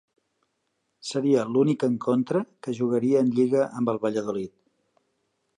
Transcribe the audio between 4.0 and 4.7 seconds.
Valladolid.